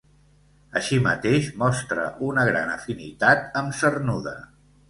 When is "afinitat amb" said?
2.79-3.81